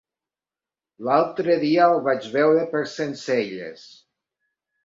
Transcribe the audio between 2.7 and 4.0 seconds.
per Sencelles.